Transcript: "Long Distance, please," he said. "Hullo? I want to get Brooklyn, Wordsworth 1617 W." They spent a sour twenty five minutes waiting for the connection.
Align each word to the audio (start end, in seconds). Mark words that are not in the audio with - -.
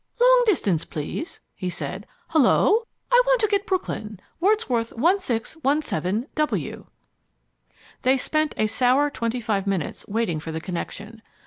"Long 0.19 0.41
Distance, 0.47 0.83
please," 0.83 1.41
he 1.53 1.69
said. 1.69 2.07
"Hullo? 2.29 2.87
I 3.11 3.21
want 3.27 3.39
to 3.41 3.47
get 3.47 3.67
Brooklyn, 3.67 4.19
Wordsworth 4.39 4.91
1617 4.93 6.27
W." 6.33 6.87
They 8.01 8.17
spent 8.17 8.55
a 8.57 8.65
sour 8.65 9.11
twenty 9.11 9.39
five 9.41 9.67
minutes 9.67 10.03
waiting 10.07 10.39
for 10.39 10.51
the 10.51 10.59
connection. 10.59 11.21